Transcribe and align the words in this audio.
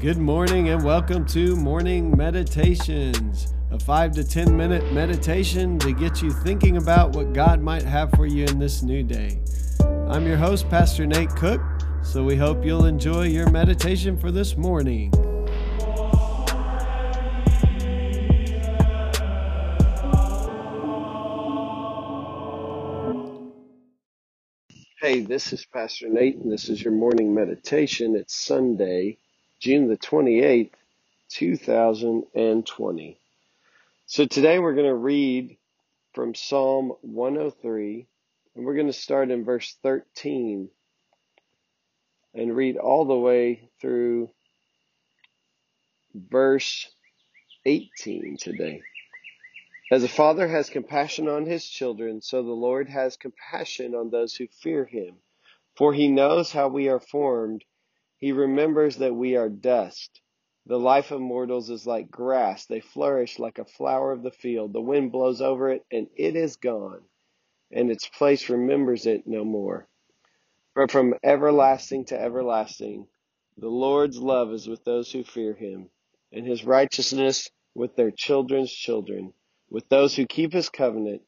Good 0.00 0.18
morning 0.18 0.68
and 0.68 0.84
welcome 0.84 1.26
to 1.26 1.56
Morning 1.56 2.16
Meditations, 2.16 3.52
a 3.72 3.80
five 3.80 4.12
to 4.12 4.22
10 4.22 4.56
minute 4.56 4.92
meditation 4.92 5.76
to 5.80 5.92
get 5.92 6.22
you 6.22 6.30
thinking 6.30 6.76
about 6.76 7.16
what 7.16 7.32
God 7.32 7.60
might 7.60 7.82
have 7.82 8.12
for 8.12 8.24
you 8.24 8.44
in 8.44 8.60
this 8.60 8.84
new 8.84 9.02
day. 9.02 9.40
I'm 10.06 10.24
your 10.24 10.36
host, 10.36 10.70
Pastor 10.70 11.04
Nate 11.04 11.30
Cook, 11.30 11.60
so 12.04 12.22
we 12.22 12.36
hope 12.36 12.64
you'll 12.64 12.84
enjoy 12.84 13.26
your 13.26 13.50
meditation 13.50 14.16
for 14.16 14.30
this 14.30 14.56
morning. 14.56 15.12
Hey, 25.00 25.22
this 25.22 25.52
is 25.52 25.66
Pastor 25.66 26.08
Nate, 26.08 26.36
and 26.36 26.52
this 26.52 26.68
is 26.68 26.84
your 26.84 26.92
morning 26.92 27.34
meditation. 27.34 28.14
It's 28.14 28.36
Sunday, 28.46 29.18
June 29.60 29.88
the 29.88 29.96
28th, 29.96 30.70
2020. 31.30 33.18
So 34.06 34.24
today 34.24 34.58
we're 34.58 34.74
going 34.74 34.86
to 34.86 34.94
read 34.94 35.56
from 36.14 36.34
Psalm 36.34 36.92
103, 37.02 38.06
and 38.54 38.64
we're 38.64 38.74
going 38.74 38.86
to 38.86 38.92
start 38.92 39.30
in 39.30 39.44
verse 39.44 39.76
13 39.82 40.68
and 42.34 42.56
read 42.56 42.76
all 42.76 43.04
the 43.04 43.16
way 43.16 43.68
through 43.80 44.30
verse 46.14 46.88
18 47.66 48.36
today. 48.38 48.82
As 49.90 50.04
a 50.04 50.08
father 50.08 50.46
has 50.46 50.70
compassion 50.70 51.28
on 51.28 51.46
his 51.46 51.66
children, 51.66 52.20
so 52.20 52.42
the 52.42 52.52
Lord 52.52 52.88
has 52.88 53.16
compassion 53.16 53.94
on 53.94 54.10
those 54.10 54.34
who 54.34 54.46
fear 54.62 54.84
him. 54.84 55.16
For 55.76 55.92
he 55.92 56.08
knows 56.08 56.52
how 56.52 56.68
we 56.68 56.88
are 56.88 57.00
formed. 57.00 57.64
He 58.18 58.32
remembers 58.32 58.96
that 58.96 59.14
we 59.14 59.36
are 59.36 59.48
dust. 59.48 60.20
The 60.66 60.78
life 60.78 61.12
of 61.12 61.20
mortals 61.20 61.70
is 61.70 61.86
like 61.86 62.10
grass. 62.10 62.66
They 62.66 62.80
flourish 62.80 63.38
like 63.38 63.58
a 63.58 63.64
flower 63.64 64.12
of 64.12 64.22
the 64.22 64.32
field. 64.32 64.72
The 64.72 64.80
wind 64.80 65.12
blows 65.12 65.40
over 65.40 65.70
it 65.70 65.84
and 65.90 66.08
it 66.16 66.36
is 66.36 66.56
gone, 66.56 67.02
and 67.70 67.90
its 67.90 68.08
place 68.08 68.50
remembers 68.50 69.06
it 69.06 69.26
no 69.26 69.44
more. 69.44 69.88
But 70.74 70.90
from 70.90 71.14
everlasting 71.22 72.06
to 72.06 72.20
everlasting, 72.20 73.08
the 73.56 73.68
Lord's 73.68 74.18
love 74.18 74.52
is 74.52 74.68
with 74.68 74.84
those 74.84 75.12
who 75.12 75.24
fear 75.24 75.54
him, 75.54 75.90
and 76.32 76.46
his 76.46 76.64
righteousness 76.64 77.50
with 77.74 77.96
their 77.96 78.10
children's 78.10 78.72
children, 78.72 79.32
with 79.70 79.88
those 79.88 80.16
who 80.16 80.26
keep 80.26 80.52
his 80.52 80.68
covenant 80.68 81.22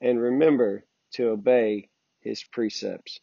and 0.00 0.20
remember 0.20 0.84
to 1.12 1.28
obey 1.30 1.88
his 2.20 2.44
precepts. 2.44 3.20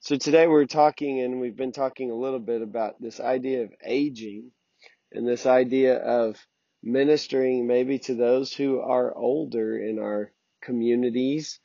So 0.00 0.16
today 0.16 0.46
we're 0.46 0.66
talking, 0.66 1.20
and 1.20 1.40
we've 1.40 1.56
been 1.56 1.72
talking 1.72 2.12
a 2.12 2.14
little 2.14 2.38
bit 2.38 2.62
about 2.62 3.00
this 3.00 3.18
idea 3.18 3.64
of 3.64 3.72
aging 3.84 4.52
and 5.10 5.26
this 5.26 5.44
idea 5.44 5.96
of 5.96 6.36
ministering 6.84 7.66
maybe 7.66 7.98
to 7.98 8.14
those 8.14 8.52
who 8.52 8.78
are 8.78 9.12
older 9.14 9.76
in 9.76 9.98
our 9.98 10.30
communities. 10.62 11.58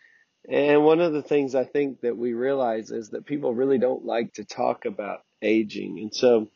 And 0.50 0.84
one 0.84 1.00
of 1.00 1.14
the 1.14 1.22
things 1.22 1.54
I 1.54 1.66
think 1.66 2.02
that 2.02 2.18
we 2.18 2.34
realize 2.34 2.90
is 2.90 3.12
that 3.12 3.28
people 3.28 3.54
really 3.54 3.78
don't 3.78 4.04
like 4.04 4.34
to 4.34 4.44
talk 4.44 4.86
about 4.86 5.20
aging. 5.44 6.00
And 6.00 6.14
so 6.14 6.50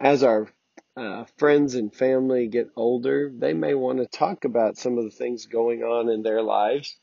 as 0.00 0.24
our 0.24 0.48
uh, 0.96 1.24
friends 1.36 1.76
and 1.76 1.94
family 1.94 2.48
get 2.48 2.70
older, 2.74 3.30
they 3.32 3.52
may 3.52 3.74
want 3.74 3.98
to 3.98 4.06
talk 4.06 4.44
about 4.44 4.76
some 4.76 4.98
of 4.98 5.04
the 5.04 5.16
things 5.16 5.46
going 5.46 5.84
on 5.84 6.08
in 6.10 6.24
their 6.24 6.42
lives. 6.42 6.98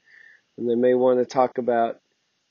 And 0.58 0.70
they 0.70 0.76
may 0.76 0.94
want 0.94 1.20
to 1.20 1.26
talk 1.26 1.58
about 1.58 2.03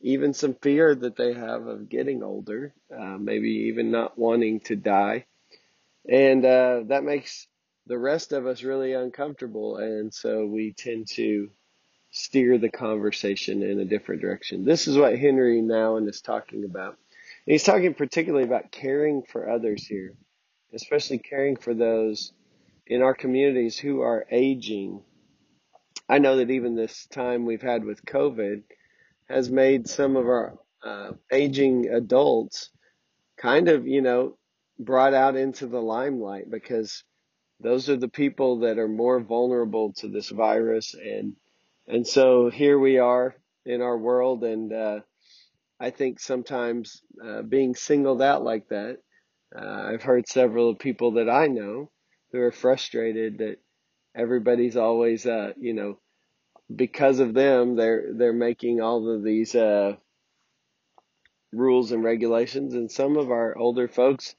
even 0.02 0.34
some 0.34 0.54
fear 0.54 0.94
that 0.94 1.16
they 1.16 1.32
have 1.32 1.66
of 1.66 1.88
getting 1.88 2.22
older, 2.22 2.74
uh, 2.94 3.16
maybe 3.18 3.68
even 3.68 3.90
not 3.90 4.18
wanting 4.18 4.60
to 4.60 4.76
die. 4.76 5.26
And 6.08 6.44
uh, 6.44 6.82
that 6.88 7.04
makes 7.04 7.46
the 7.86 7.98
rest 7.98 8.32
of 8.32 8.46
us 8.46 8.62
really 8.62 8.92
uncomfortable. 8.92 9.76
And 9.76 10.12
so 10.12 10.46
we 10.46 10.72
tend 10.72 11.08
to 11.14 11.50
steer 12.10 12.58
the 12.58 12.68
conversation 12.68 13.62
in 13.62 13.78
a 13.78 13.84
different 13.84 14.20
direction. 14.20 14.64
This 14.64 14.86
is 14.88 14.98
what 14.98 15.18
Henry 15.18 15.62
Nouwen 15.62 16.08
is 16.08 16.20
talking 16.20 16.64
about. 16.64 16.98
And 17.46 17.52
he's 17.52 17.64
talking 17.64 17.94
particularly 17.94 18.44
about 18.44 18.72
caring 18.72 19.22
for 19.22 19.48
others 19.48 19.86
here, 19.86 20.14
especially 20.74 21.18
caring 21.18 21.56
for 21.56 21.74
those 21.74 22.32
in 22.86 23.02
our 23.02 23.14
communities 23.14 23.78
who 23.78 24.00
are 24.00 24.26
aging. 24.30 25.02
I 26.08 26.18
know 26.18 26.36
that 26.36 26.50
even 26.50 26.74
this 26.74 27.06
time 27.06 27.46
we've 27.46 27.62
had 27.62 27.84
with 27.84 28.04
COVID, 28.04 28.64
has 29.32 29.50
made 29.50 29.88
some 29.88 30.16
of 30.16 30.26
our 30.26 30.58
uh, 30.84 31.12
aging 31.30 31.88
adults 31.88 32.70
kind 33.36 33.68
of, 33.68 33.86
you 33.86 34.02
know, 34.02 34.36
brought 34.78 35.14
out 35.14 35.36
into 35.36 35.66
the 35.66 35.80
limelight 35.80 36.50
because 36.50 37.04
those 37.60 37.88
are 37.88 37.96
the 37.96 38.08
people 38.08 38.60
that 38.60 38.78
are 38.78 38.88
more 38.88 39.20
vulnerable 39.20 39.92
to 39.94 40.08
this 40.08 40.28
virus. 40.28 40.94
And 40.94 41.34
and 41.86 42.06
so 42.06 42.50
here 42.50 42.78
we 42.78 42.98
are 42.98 43.34
in 43.64 43.82
our 43.82 43.96
world 43.98 44.44
and 44.44 44.72
uh, 44.72 45.00
I 45.80 45.90
think 45.90 46.20
sometimes 46.20 47.02
uh, 47.24 47.42
being 47.42 47.74
singled 47.74 48.22
out 48.22 48.44
like 48.44 48.68
that 48.68 48.98
uh, 49.54 49.82
I've 49.92 50.02
heard 50.02 50.28
several 50.28 50.74
people 50.74 51.12
that 51.12 51.28
I 51.28 51.46
know 51.46 51.90
who 52.32 52.40
are 52.40 52.52
frustrated 52.52 53.38
that 53.38 53.56
everybody's 54.14 54.76
always 54.76 55.26
uh, 55.26 55.52
you 55.58 55.74
know 55.74 55.98
because 56.74 57.18
of 57.20 57.34
them, 57.34 57.76
they're 57.76 58.12
they're 58.12 58.32
making 58.32 58.80
all 58.80 59.08
of 59.08 59.22
these 59.22 59.54
uh, 59.54 59.96
rules 61.52 61.92
and 61.92 62.04
regulations, 62.04 62.74
and 62.74 62.90
some 62.90 63.16
of 63.16 63.30
our 63.30 63.56
older 63.56 63.88
folks 63.88 64.34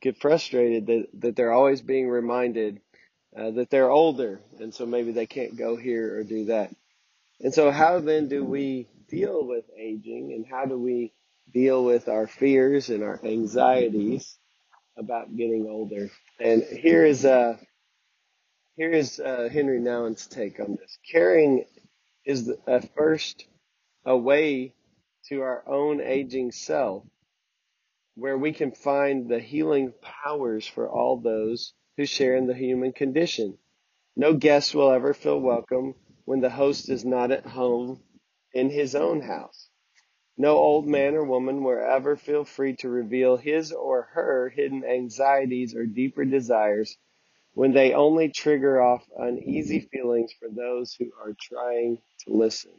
get 0.00 0.20
frustrated 0.20 0.86
that 0.86 1.06
that 1.20 1.36
they're 1.36 1.52
always 1.52 1.82
being 1.82 2.08
reminded 2.08 2.80
uh, 3.36 3.50
that 3.52 3.70
they're 3.70 3.90
older, 3.90 4.40
and 4.58 4.74
so 4.74 4.86
maybe 4.86 5.12
they 5.12 5.26
can't 5.26 5.56
go 5.56 5.76
here 5.76 6.16
or 6.18 6.24
do 6.24 6.46
that. 6.46 6.74
And 7.40 7.52
so, 7.52 7.70
how 7.70 8.00
then 8.00 8.28
do 8.28 8.44
we 8.44 8.88
deal 9.08 9.46
with 9.46 9.64
aging, 9.76 10.32
and 10.34 10.46
how 10.46 10.64
do 10.64 10.78
we 10.78 11.12
deal 11.52 11.84
with 11.84 12.08
our 12.08 12.26
fears 12.26 12.90
and 12.90 13.02
our 13.04 13.20
anxieties 13.24 14.38
about 14.96 15.34
getting 15.36 15.66
older? 15.68 16.10
And 16.40 16.62
here 16.62 17.04
is 17.04 17.24
uh, 17.24 17.56
here 18.76 18.92
is 18.92 19.18
uh, 19.18 19.48
Henry 19.50 19.80
Nouwen's 19.80 20.26
take 20.26 20.60
on 20.60 20.76
this. 20.78 20.98
Caring 21.10 21.64
is 22.26 22.52
a 22.66 22.86
first 22.88 23.46
a 24.04 24.16
way 24.16 24.74
to 25.28 25.40
our 25.40 25.66
own 25.66 26.02
aging 26.02 26.52
self 26.52 27.02
where 28.16 28.36
we 28.36 28.52
can 28.52 28.72
find 28.72 29.28
the 29.28 29.40
healing 29.40 29.94
powers 30.02 30.66
for 30.66 30.88
all 30.88 31.16
those 31.16 31.72
who 31.96 32.04
share 32.04 32.36
in 32.36 32.46
the 32.46 32.54
human 32.54 32.92
condition. 32.92 33.56
No 34.14 34.34
guest 34.34 34.74
will 34.74 34.90
ever 34.90 35.14
feel 35.14 35.40
welcome 35.40 35.94
when 36.26 36.40
the 36.40 36.50
host 36.50 36.90
is 36.90 37.04
not 37.04 37.30
at 37.30 37.46
home 37.46 38.00
in 38.52 38.68
his 38.68 38.94
own 38.94 39.22
house. 39.22 39.70
No 40.36 40.56
old 40.56 40.86
man 40.86 41.14
or 41.14 41.24
woman 41.24 41.64
will 41.64 41.78
ever 41.78 42.14
feel 42.14 42.44
free 42.44 42.76
to 42.76 42.90
reveal 42.90 43.38
his 43.38 43.72
or 43.72 44.02
her 44.12 44.50
hidden 44.50 44.84
anxieties 44.84 45.74
or 45.74 45.86
deeper 45.86 46.26
desires 46.26 46.96
when 47.56 47.72
they 47.72 47.94
only 47.94 48.28
trigger 48.28 48.82
off 48.82 49.02
uneasy 49.18 49.80
feelings 49.80 50.30
for 50.38 50.46
those 50.46 50.92
who 50.92 51.10
are 51.18 51.34
trying 51.40 51.96
to 52.18 52.30
listen. 52.30 52.70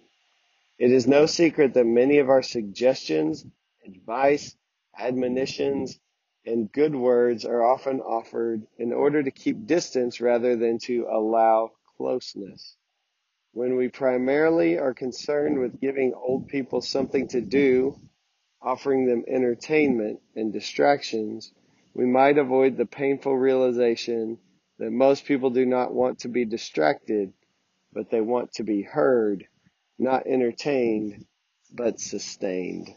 It 0.77 0.91
is 0.91 1.07
no 1.07 1.25
secret 1.25 1.73
that 1.73 1.83
many 1.83 2.19
of 2.19 2.29
our 2.29 2.43
suggestions, 2.43 3.43
advice, 3.83 4.55
admonitions, 4.95 5.99
and 6.45 6.71
good 6.71 6.93
words 6.93 7.43
are 7.43 7.63
often 7.65 8.01
offered 8.01 8.67
in 8.77 8.93
order 8.93 9.23
to 9.23 9.31
keep 9.31 9.65
distance 9.65 10.21
rather 10.21 10.55
than 10.55 10.77
to 10.83 11.07
allow 11.09 11.71
closeness. 11.97 12.75
When 13.53 13.77
we 13.77 13.87
primarily 13.87 14.77
are 14.77 14.93
concerned 14.93 15.57
with 15.57 15.81
giving 15.81 16.13
old 16.13 16.49
people 16.49 16.81
something 16.81 17.27
to 17.29 17.41
do, 17.41 17.99
offering 18.61 19.07
them 19.07 19.23
entertainment 19.27 20.19
and 20.35 20.53
distractions, 20.53 21.51
we 21.95 22.05
might 22.05 22.37
avoid 22.37 22.77
the 22.77 22.85
painful 22.85 23.35
realization 23.35 24.37
that 24.79 24.91
most 24.91 25.25
people 25.25 25.49
do 25.49 25.65
not 25.65 25.93
want 25.93 26.19
to 26.19 26.27
be 26.27 26.45
distracted, 26.45 27.33
but 27.93 28.09
they 28.09 28.21
want 28.21 28.53
to 28.53 28.63
be 28.63 28.81
heard, 28.81 29.47
not 29.97 30.27
entertained, 30.27 31.25
but 31.73 31.99
sustained. 31.99 32.89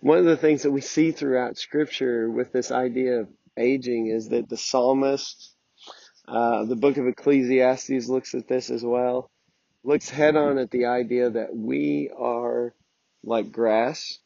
One 0.00 0.18
of 0.18 0.24
the 0.24 0.36
things 0.36 0.62
that 0.62 0.70
we 0.70 0.80
see 0.80 1.12
throughout 1.12 1.58
scripture 1.58 2.30
with 2.30 2.52
this 2.52 2.70
idea 2.70 3.20
of 3.20 3.28
aging 3.56 4.08
is 4.08 4.28
that 4.28 4.48
the 4.48 4.56
psalmist, 4.56 5.54
uh, 6.28 6.64
the 6.64 6.76
book 6.76 6.96
of 6.96 7.06
Ecclesiastes 7.06 8.08
looks 8.08 8.34
at 8.34 8.48
this 8.48 8.70
as 8.70 8.84
well, 8.84 9.30
looks 9.84 10.10
head 10.10 10.36
on 10.36 10.58
at 10.58 10.70
the 10.70 10.86
idea 10.86 11.30
that 11.30 11.56
we 11.56 12.10
are 12.16 12.74
like 13.22 13.52
grass. 13.52 14.18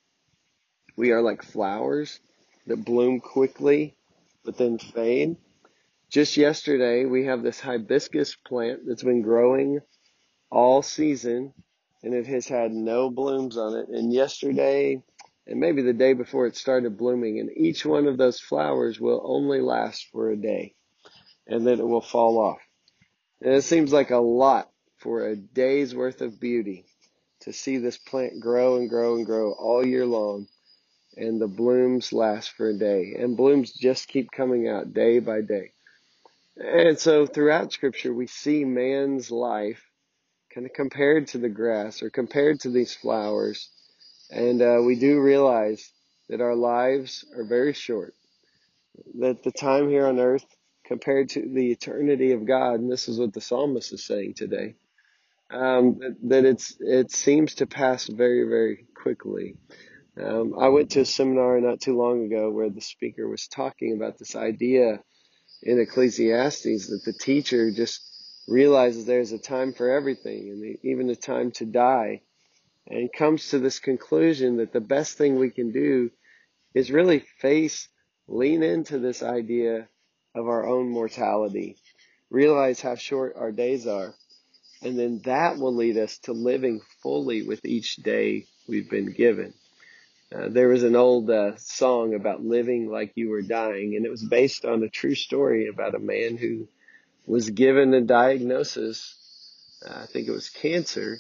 We 0.97 1.13
are 1.13 1.23
like 1.23 1.43
flowers 1.43 2.19
that 2.67 2.85
bloom 2.85 3.21
quickly, 3.21 3.95
but 4.45 4.57
then 4.57 4.79
fade. 4.79 5.37
Just 6.11 6.37
yesterday, 6.37 7.05
we 7.07 7.25
have 7.25 7.43
this 7.43 7.61
hibiscus 7.61 8.37
plant 8.47 8.81
that's 8.87 9.03
been 9.03 9.23
growing 9.23 9.81
all 10.51 10.83
season 10.83 11.55
and 12.03 12.15
it 12.15 12.27
has 12.27 12.47
had 12.49 12.73
no 12.73 13.11
blooms 13.11 13.57
on 13.57 13.77
it. 13.77 13.89
And 13.89 14.13
yesterday 14.13 15.03
and 15.51 15.59
maybe 15.59 15.83
the 15.83 15.93
day 15.93 16.13
before 16.13 16.47
it 16.47 16.57
started 16.57 16.97
blooming, 16.97 17.41
and 17.41 17.51
each 17.57 17.85
one 17.85 18.07
of 18.07 18.17
those 18.17 18.39
flowers 18.39 19.01
will 19.01 19.21
only 19.25 19.61
last 19.61 20.09
for 20.13 20.31
a 20.31 20.37
day, 20.37 20.75
and 21.47 21.67
then 21.67 21.81
it 21.81 21.87
will 21.87 22.01
fall 22.01 22.39
off. 22.39 22.61
And 23.43 23.55
it 23.55 23.63
seems 23.63 23.93
like 23.93 24.11
a 24.11 24.19
lot 24.19 24.71
for 24.99 25.27
a 25.27 25.37
day's 25.37 25.95
worth 25.95 26.21
of 26.21 26.39
beauty 26.39 26.85
to 27.41 27.53
see 27.53 27.79
this 27.79 27.99
plant 27.99 28.41
grow 28.41 28.77
and 28.77 28.89
grow 28.89 29.17
and 29.17 29.27
grow 29.27 29.53
all 29.53 29.85
year 29.85 30.07
long, 30.07 30.47
and 31.17 31.41
the 31.41 31.49
blooms 31.49 32.13
last 32.13 32.53
for 32.53 32.69
a 32.69 32.79
day, 32.79 33.17
and 33.19 33.37
blooms 33.37 33.73
just 33.73 34.07
keep 34.09 34.31
coming 34.31 34.69
out 34.69 34.95
day 34.95 35.19
by 35.19 35.41
day. 35.41 35.73
And 36.61 36.99
so 36.99 37.27
throughout 37.27 37.73
Scripture, 37.73 38.15
we 38.15 38.29
see 38.29 38.65
man's 38.65 39.31
life 39.31 39.83
kind 40.55 40.67
of 40.67 40.73
compared 40.75 41.29
to 41.29 41.39
the 41.39 41.49
grass 41.49 42.03
or 42.03 42.11
compared 42.11 42.61
to 42.61 42.71
these 42.71 42.95
flowers 42.95 43.71
and 44.31 44.63
uh, 44.63 44.81
we 44.85 44.97
do 44.97 45.21
realize 45.21 45.93
that 46.29 46.41
our 46.41 46.55
lives 46.55 47.25
are 47.37 47.45
very 47.45 47.73
short, 47.73 48.15
that 49.19 49.43
the 49.43 49.51
time 49.51 49.89
here 49.89 50.07
on 50.07 50.21
earth 50.21 50.47
compared 50.85 51.31
to 51.31 51.41
the 51.53 51.73
eternity 51.73 52.33
of 52.33 52.47
God, 52.47 52.75
and 52.81 52.91
this 52.91 53.09
is 53.09 53.19
what 53.19 53.33
the 53.33 53.41
psalmist 53.41 53.93
is 53.93 54.05
saying 54.05 54.35
today, 54.37 54.77
um, 55.51 55.99
that, 56.25 56.45
it's 56.45 56.77
it 56.81 57.11
seems 57.11 57.57
to 57.57 57.67
pass 57.67 58.07
very 58.07 58.49
very 58.49 58.87
quickly. 58.95 59.57
Um, 60.23 60.55
I 60.61 60.69
went 60.69 60.91
to 60.91 61.01
a 61.01 61.05
seminar 61.05 61.61
not 61.61 61.81
too 61.81 61.97
long 61.97 62.25
ago 62.27 62.51
where 62.51 62.71
the 62.71 62.81
speaker 62.81 63.29
was 63.29 63.49
talking 63.49 63.97
about 63.97 64.19
this 64.19 64.37
idea 64.37 65.01
in 65.63 65.79
Ecclesiastes 65.81 66.89
that 66.89 67.03
the 67.05 67.13
teacher 67.13 67.71
just 67.71 68.01
realizes 68.49 69.05
there's 69.05 69.33
a 69.33 69.39
time 69.39 69.73
for 69.73 69.91
everything 69.91 70.49
and 70.49 70.77
even 70.83 71.11
a 71.11 71.17
time 71.17 71.51
to 71.53 71.65
die 71.65 72.23
and 72.87 73.13
comes 73.13 73.51
to 73.51 73.59
this 73.59 73.79
conclusion 73.79 74.57
that 74.57 74.73
the 74.73 74.81
best 74.81 75.17
thing 75.17 75.37
we 75.39 75.51
can 75.51 75.71
do 75.71 76.11
is 76.75 76.91
really 76.91 77.21
face, 77.39 77.89
lean 78.27 78.63
into 78.63 78.99
this 78.99 79.23
idea 79.23 79.89
of 80.35 80.49
our 80.49 80.67
own 80.67 80.89
mortality, 80.89 81.77
realize 82.31 82.81
how 82.81 82.95
short 82.95 83.35
our 83.37 83.53
days 83.53 83.87
are, 83.87 84.15
and 84.83 84.99
then 84.99 85.21
that 85.25 85.59
will 85.59 85.75
lead 85.75 85.99
us 85.99 86.19
to 86.19 86.33
living 86.33 86.81
fully 87.03 87.43
with 87.43 87.65
each 87.65 87.97
day 87.97 88.47
we've 88.69 88.91
been 88.91 89.13
given. 89.13 89.53
Uh, 90.35 90.49
there 90.49 90.69
was 90.69 90.85
an 90.85 90.95
old 90.95 91.29
uh, 91.29 91.57
song 91.57 92.15
about 92.15 92.45
living 92.45 92.89
like 92.89 93.13
you 93.17 93.31
were 93.31 93.43
dying, 93.43 93.97
and 93.97 94.07
it 94.07 94.11
was 94.11 94.23
based 94.23 94.65
on 94.65 94.83
a 94.83 94.89
true 94.89 95.15
story 95.15 95.67
about 95.67 95.97
a 95.97 95.99
man 95.99 96.37
who 96.37 96.69
was 97.27 97.51
given 97.51 97.93
a 97.95 98.01
diagnosis. 98.01 99.17
Uh, 99.85 100.03
I 100.03 100.07
think 100.07 100.29
it 100.29 100.33
was 100.33 100.49
cancer, 100.49 101.19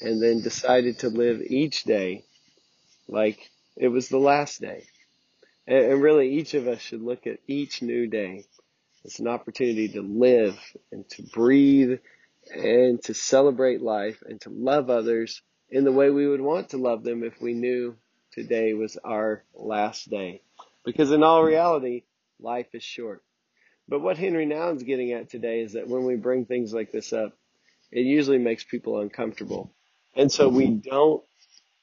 and 0.00 0.22
then 0.22 0.42
decided 0.42 0.98
to 0.98 1.08
live 1.08 1.40
each 1.40 1.84
day 1.84 2.24
like 3.08 3.50
it 3.76 3.88
was 3.88 4.08
the 4.08 4.18
last 4.18 4.60
day. 4.60 4.84
And, 5.66 6.02
really 6.02 6.28
each 6.34 6.52
of 6.52 6.68
us 6.68 6.80
should 6.80 7.02
look 7.02 7.26
at 7.26 7.38
each 7.46 7.80
new 7.80 8.06
day 8.06 8.44
as 9.06 9.18
an 9.20 9.28
opportunity 9.28 9.88
to 9.88 10.02
live 10.02 10.58
and 10.92 11.08
to 11.10 11.22
breathe 11.22 11.98
and 12.54 13.02
to 13.04 13.14
celebrate 13.14 13.80
life 13.80 14.22
and 14.26 14.38
to 14.42 14.50
love 14.50 14.90
others 14.90 15.40
in 15.70 15.84
the 15.84 15.92
way 15.92 16.10
we 16.10 16.26
would 16.26 16.42
want 16.42 16.70
to 16.70 16.76
love 16.76 17.02
them 17.02 17.24
if 17.24 17.40
we 17.40 17.54
knew 17.54 17.96
today 18.34 18.74
was 18.74 18.98
our 19.04 19.44
last 19.54 20.10
day. 20.10 20.42
Because 20.84 21.10
in 21.10 21.22
all 21.22 21.42
reality, 21.42 22.02
life 22.40 22.66
is 22.74 22.82
short. 22.82 23.22
But 23.88 24.00
what 24.00 24.18
Henry 24.18 24.46
Nouwen's 24.46 24.82
getting 24.82 25.12
at 25.12 25.30
today 25.30 25.60
is 25.60 25.74
that 25.74 25.88
when 25.88 26.04
we 26.04 26.16
bring 26.16 26.44
things 26.44 26.72
like 26.72 26.90
this 26.90 27.12
up, 27.12 27.32
it 27.92 28.00
usually 28.00 28.38
makes 28.38 28.64
people 28.64 29.00
uncomfortable. 29.00 29.72
And 30.16 30.30
so 30.30 30.48
we 30.48 30.68
don't 30.68 31.22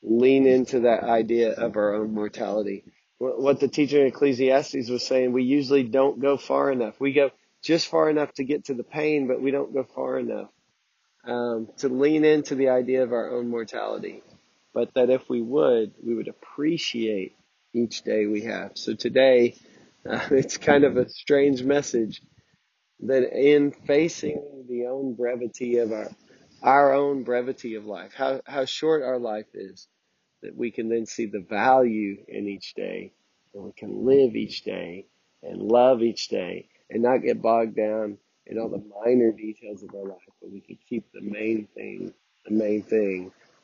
lean 0.02 0.48
into 0.48 0.82
that 0.82 1.04
idea 1.04 1.54
of 1.54 1.76
our 1.76 1.94
own 1.94 2.14
mortality. 2.14 2.84
What 3.18 3.60
the 3.60 3.68
teacher 3.68 4.02
in 4.02 4.08
Ecclesiastes 4.08 4.90
was 4.90 5.06
saying, 5.06 5.32
we 5.32 5.44
usually 5.44 5.84
don't 5.84 6.20
go 6.20 6.38
far 6.38 6.72
enough. 6.72 7.00
We 7.00 7.14
go 7.14 7.30
just 7.62 7.88
far 7.88 8.10
enough 8.10 8.34
to 8.34 8.44
get 8.44 8.66
to 8.66 8.74
the 8.74 8.84
pain, 8.84 9.28
but 9.28 9.42
we 9.42 9.52
don't 9.52 9.74
go 9.74 9.84
far 9.84 10.18
enough 10.18 10.50
um, 11.24 11.70
to 11.78 11.90
lean 11.90 12.26
into 12.26 12.56
the 12.56 12.70
idea 12.70 13.04
of 13.04 13.14
our 13.14 13.30
own 13.32 13.48
mortality. 13.48 14.24
But 14.74 14.94
that 14.96 15.10
if 15.10 15.30
we 15.30 15.42
would, 15.42 15.94
we 16.02 16.16
would 16.16 16.28
appreciate 16.28 17.36
each 17.74 18.04
day 18.04 18.26
we 18.26 18.42
have. 18.44 18.72
So 18.76 18.96
today, 18.96 19.56
uh, 20.10 20.20
it's 20.32 20.58
kind 20.58 20.84
of 20.84 20.98
a 20.98 21.10
strange 21.10 21.64
message 21.64 22.22
that 23.02 23.34
in 23.34 23.72
facing 23.72 24.66
the 24.70 24.86
own 24.88 25.16
brevity 25.16 25.78
of 25.78 25.92
our 25.92 26.10
our 26.62 26.94
own 26.94 27.24
brevity 27.24 27.76
of 27.76 27.86
life, 27.86 28.14
how, 28.16 28.42
how 28.46 28.66
short 28.66 29.02
our 29.02 29.18
life 29.18 29.48
is, 29.54 29.88
that 30.44 30.56
we 30.56 30.72
can 30.72 30.90
then 30.90 31.06
see 31.06 31.26
the 31.26 31.46
value 31.50 32.18
in 32.28 32.48
each 32.48 32.74
day 32.76 33.12
and 33.54 33.64
we 33.64 33.72
can 33.72 34.06
live 34.06 34.36
each 34.36 34.64
day 34.64 35.06
and 35.44 35.62
love 35.62 36.02
each 36.02 36.28
day 36.28 36.68
and 36.90 37.02
not 37.02 37.24
get 37.24 37.42
bogged 37.42 37.76
down 37.76 38.18
in 38.46 38.60
all 38.60 38.70
the 38.70 38.84
minor 39.06 39.32
details 39.32 39.84
of 39.84 39.90
our 39.96 40.06
life, 40.06 40.22
but 40.42 40.52
we 40.52 40.62
can 40.62 40.78
keep 40.88 41.06
the 41.14 41.22
main 41.22 41.68
thing, 41.76 42.14
the 42.46 42.54
main 42.54 42.84
thing 42.84 43.32